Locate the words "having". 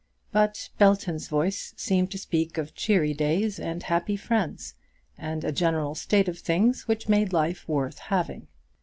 7.99-8.47